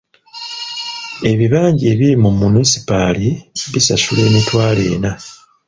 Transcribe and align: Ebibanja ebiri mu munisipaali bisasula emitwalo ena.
Ebibanja 1.31 1.83
ebiri 1.93 2.09
mu 2.23 2.31
munisipaali 2.39 3.29
bisasula 3.71 4.21
emitwalo 4.29 4.81
ena. 4.93 5.11